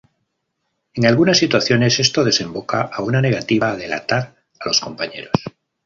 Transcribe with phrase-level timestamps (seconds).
[0.95, 5.31] En algunas situaciones esto desemboca a una negativa a "delatar" a los compañeros.